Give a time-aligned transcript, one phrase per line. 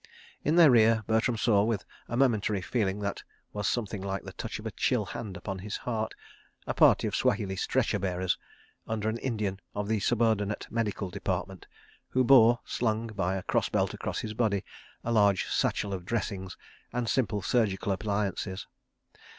[0.43, 3.21] In their rear, Bertram saw, with a momentary feeling that
[3.53, 6.15] was something like the touch of a chill hand upon his heart,
[6.65, 8.35] a party of Swahili stretcher bearers,
[8.87, 11.67] under an Indian of the Subordinate Medical Department,
[12.09, 14.65] who bore, slung by a crossbelt across his body,
[15.03, 16.57] a large satchel of dressings
[16.91, 18.65] and simple surgical appliances.